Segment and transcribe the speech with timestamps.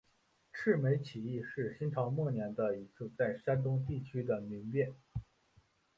[0.51, 4.93] 赤眉起义是新朝末年的一次在山东地区的民变。